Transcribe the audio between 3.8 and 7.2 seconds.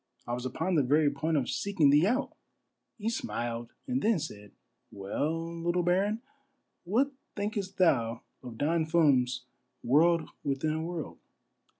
and then said,— "Well, little baron, what